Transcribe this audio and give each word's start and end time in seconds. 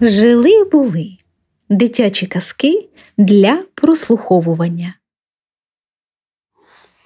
Жили 0.00 0.64
були 0.64 1.16
дитячі 1.68 2.26
казки 2.26 2.88
для 3.16 3.62
прослуховування. 3.74 4.94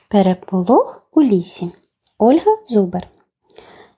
Переполох 0.08 1.06
у 1.12 1.22
лісі. 1.22 1.70
Ольга 2.18 2.56
Зубер. 2.66 3.08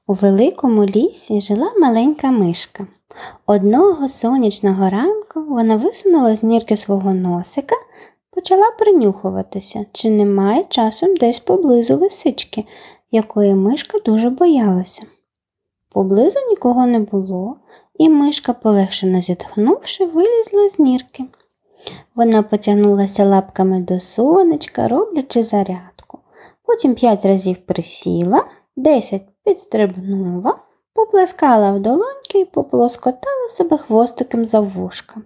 У 0.06 0.14
великому 0.14 0.84
лісі 0.84 1.40
жила 1.40 1.72
маленька 1.78 2.30
мишка. 2.30 2.86
Одного 3.46 4.08
сонячного 4.08 4.90
ранку 4.90 5.42
вона 5.42 5.76
висунула 5.76 6.36
з 6.36 6.42
нірки 6.42 6.76
свого 6.76 7.14
носика, 7.14 7.76
почала 8.30 8.70
принюхуватися, 8.70 9.86
чи 9.92 10.10
немає 10.10 10.64
часом 10.68 11.16
десь 11.16 11.38
поблизу 11.38 11.96
лисички, 11.96 12.64
якої 13.10 13.54
мишка 13.54 13.98
дуже 13.98 14.30
боялася. 14.30 15.02
Поблизу 15.94 16.38
нікого 16.50 16.86
не 16.86 16.98
було, 16.98 17.56
і 17.98 18.08
мишка, 18.08 18.52
полегшено 18.52 19.20
зітхнувши, 19.20 20.04
вилізла 20.04 20.68
з 20.68 20.78
нірки. 20.78 21.24
Вона 22.14 22.42
потягнулася 22.42 23.24
лапками 23.24 23.80
до 23.80 24.00
сонечка, 24.00 24.88
роблячи 24.88 25.42
зарядку. 25.42 26.18
Потім 26.62 26.94
п'ять 26.94 27.24
разів 27.24 27.56
присіла, 27.56 28.44
десять 28.76 29.22
підстрибнула, 29.44 30.58
поплескала 30.94 31.72
в 31.72 31.80
долоньки 31.80 32.40
і 32.40 32.44
поплоскотала 32.44 33.48
себе 33.48 33.78
хвостиком 33.78 34.46
за 34.46 34.60
вушка. 34.60 35.20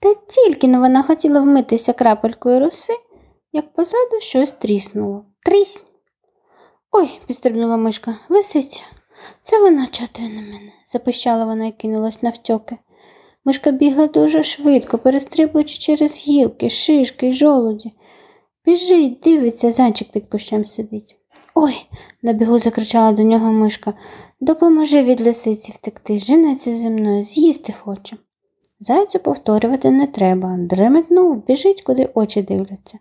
Та 0.00 0.14
тільки 0.14 0.68
но 0.68 0.80
вона 0.80 1.02
хотіла 1.02 1.40
вмитися 1.40 1.92
крапелькою 1.92 2.60
роси, 2.60 2.92
як 3.52 3.72
позаду 3.72 4.20
щось 4.20 4.52
тріснуло. 4.52 5.24
Трісь! 5.46 5.84
Ой, 6.92 7.20
підстрибнула 7.26 7.76
мишка, 7.76 8.14
лисиця. 8.28 8.82
Це 9.42 9.60
вона 9.60 9.86
чатує 9.86 10.28
на 10.28 10.40
мене, 10.40 10.72
запищала 10.86 11.44
вона 11.44 11.66
і 11.66 11.72
кинулась 11.72 12.22
навтьоки. 12.22 12.76
Мишка 13.44 13.70
бігла 13.70 14.06
дуже 14.06 14.42
швидко, 14.42 14.98
перестрибуючи 14.98 15.78
через 15.78 16.16
гілки, 16.16 16.70
шишки 16.70 17.28
й 17.28 17.32
жолуді. 17.32 17.92
Біжить, 18.64 19.20
дивиться, 19.20 19.70
зайчик 19.70 20.08
під 20.12 20.26
кущем 20.26 20.64
сидить. 20.64 21.16
Ой, 21.54 21.86
на 22.22 22.32
бігу 22.32 22.58
закричала 22.58 23.12
до 23.12 23.22
нього 23.22 23.52
мишка. 23.52 23.94
Допоможи 24.40 25.02
від 25.02 25.20
лисиці 25.20 25.72
втекти, 25.72 26.18
женеться 26.18 26.74
зі 26.74 26.90
мною, 26.90 27.24
з'їсти 27.24 27.74
хоче. 27.80 28.16
Зайцю 28.80 29.18
повторювати 29.18 29.90
не 29.90 30.06
треба. 30.06 30.56
Дреметнув, 30.58 31.46
біжить, 31.46 31.82
куди 31.82 32.08
очі 32.14 32.42
дивляться. 32.42 32.98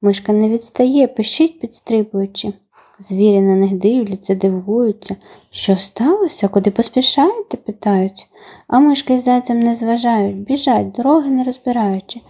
Мишка 0.00 0.32
не 0.32 0.48
відстає, 0.48 1.08
пищить, 1.08 1.60
підстрибуючи. 1.60 2.52
Звірі 2.98 3.40
на 3.40 3.56
них 3.56 3.72
дивляться, 3.72 4.34
дивуються. 4.34 5.16
Що 5.50 5.76
сталося? 5.76 6.48
Куди 6.48 6.70
поспішаєте? 6.70 7.56
питають. 7.56 8.26
А 8.68 8.78
мишки 8.78 9.18
з 9.18 9.24
зайцем 9.24 9.60
не 9.60 9.74
зважають, 9.74 10.36
біжать, 10.36 10.90
дороги 10.90 11.30
не 11.30 11.44
розбираючи. 11.44 12.20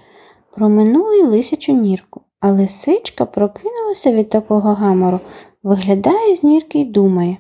Проминули 0.55 1.19
й 1.19 1.23
лисячу 1.23 1.73
нірку, 1.73 2.21
а 2.41 2.51
лисичка 2.51 3.25
прокинулася 3.25 4.13
від 4.13 4.29
такого 4.29 4.75
гамору, 4.75 5.21
виглядає 5.63 6.37
з 6.37 6.43
нірки 6.43 6.81
й 6.81 6.85
думає, 6.85 7.37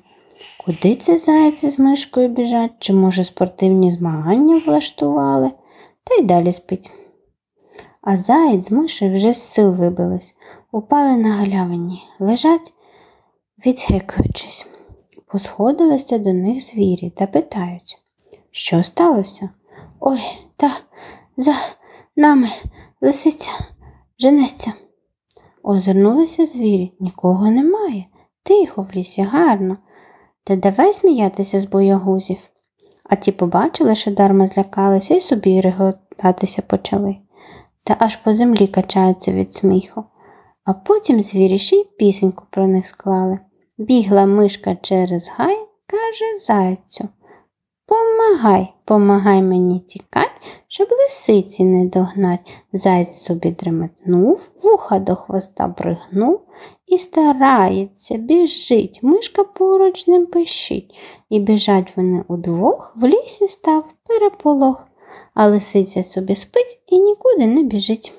куди 0.64 0.94
це 0.94 1.16
зайці 1.16 1.70
з 1.70 1.78
мишкою 1.78 2.28
біжать, 2.28 2.72
чи, 2.78 2.92
може, 2.92 3.24
спортивні 3.24 3.90
змагання 3.90 4.62
влаштували, 4.66 5.50
та 6.04 6.14
й 6.14 6.22
далі 6.22 6.52
спить. 6.52 6.90
А 8.02 8.16
заєць 8.16 8.64
з 8.64 8.70
мишею 8.70 9.16
вже 9.16 9.32
з 9.32 9.42
сил 9.42 9.70
вибились, 9.70 10.34
упали 10.72 11.16
на 11.16 11.32
галявині, 11.32 12.02
лежать, 12.20 12.72
відгикуючись. 13.66 14.66
Посходилися 15.26 16.18
до 16.18 16.32
них 16.32 16.62
звірі 16.62 17.10
та 17.10 17.26
питають, 17.26 17.98
що 18.50 18.82
сталося? 18.82 19.50
Ой, 20.00 20.20
та 20.56 20.70
за 21.36 21.54
нами 22.16 22.48
лисиця 23.00 23.50
женеться. 24.18 24.72
Озирнулися 25.62 26.46
звірі, 26.46 26.92
нікого 27.00 27.50
немає. 27.50 28.06
Тихо 28.42 28.82
в 28.82 28.96
лісі, 28.96 29.22
гарно. 29.22 29.76
Та 30.44 30.56
давай 30.56 30.92
сміятися 30.92 31.60
з 31.60 31.64
боягузів. 31.64 32.38
А 33.04 33.16
ті 33.16 33.32
побачили, 33.32 33.94
що 33.94 34.10
дарма 34.10 34.46
злякалися 34.46 35.14
і 35.14 35.20
собі 35.20 35.60
реготатися 35.60 36.62
почали. 36.62 37.16
Та 37.84 37.96
аж 37.98 38.16
по 38.16 38.34
землі 38.34 38.66
качаються 38.66 39.32
від 39.32 39.54
сміху. 39.54 40.04
А 40.64 40.72
потім 40.72 41.20
звірі 41.20 41.58
ще 41.58 41.76
й 41.76 41.84
пісеньку 41.98 42.44
про 42.50 42.66
них 42.66 42.86
склали. 42.86 43.38
Бігла 43.78 44.26
мишка 44.26 44.76
через 44.82 45.32
гай, 45.36 45.58
каже 45.86 46.38
зайцю. 46.38 47.08
Помагай, 47.86 48.74
помагай 48.84 49.42
мені 49.42 49.80
тікать, 49.80 50.42
щоб 50.68 50.88
лисиці 50.90 51.64
не 51.64 51.86
догнать. 51.86 52.54
Заєць 52.72 53.20
собі 53.20 53.50
дреметнув, 53.50 54.48
вуха 54.62 54.98
до 54.98 55.16
хвоста 55.16 55.68
бригнув 55.68 56.40
і 56.86 56.98
старається, 56.98 58.14
біжить, 58.16 59.00
мишка 59.02 59.44
поруч 59.44 60.06
ним 60.06 60.26
пищить. 60.26 60.94
І 61.30 61.40
біжать 61.40 61.96
вони 61.96 62.24
удвох, 62.28 62.96
в 62.96 63.04
лісі 63.06 63.48
став 63.48 63.94
переполох, 64.06 64.88
а 65.34 65.46
лисиця 65.46 66.02
собі 66.02 66.34
спить 66.34 66.82
і 66.86 67.00
нікуди 67.00 67.46
не 67.46 67.62
біжить. 67.62 68.12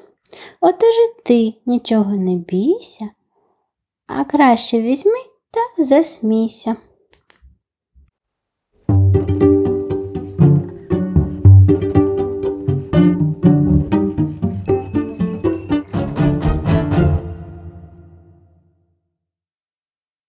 Отож 0.61 0.95
і 0.95 1.21
ти 1.23 1.53
нічого 1.65 2.11
не 2.11 2.35
бійся, 2.35 3.09
а 4.07 4.23
краще 4.23 4.81
візьми 4.81 5.36
та 5.51 5.83
засмійся. 5.83 6.75